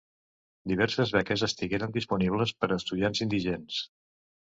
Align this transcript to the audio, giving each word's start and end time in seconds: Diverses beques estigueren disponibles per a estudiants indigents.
Diverses 0.69 1.11
beques 1.17 1.43
estigueren 1.47 1.93
disponibles 1.97 2.53
per 2.63 2.71
a 2.71 2.79
estudiants 2.79 3.21
indigents. 3.27 3.79